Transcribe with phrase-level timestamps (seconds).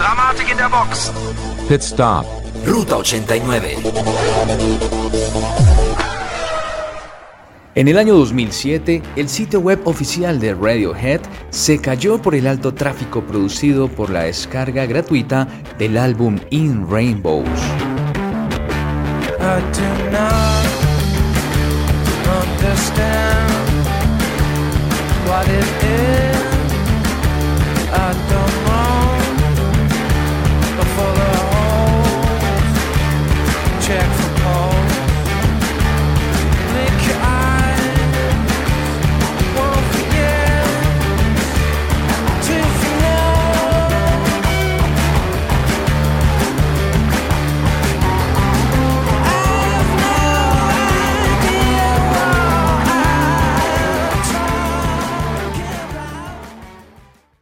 [0.00, 1.12] Dramatik in der Box.
[1.68, 2.24] Pit Stop.
[2.64, 3.76] Ruta 89.
[7.74, 12.72] En el año 2007, el sitio web oficial de Radiohead se cayó por el alto
[12.72, 15.46] tráfico producido por la descarga gratuita
[15.78, 17.60] del álbum In Rainbows.
[19.38, 20.69] I do not
[33.90, 34.29] check.